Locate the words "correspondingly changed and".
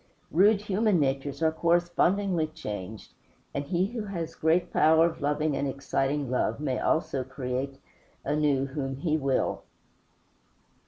1.51-3.65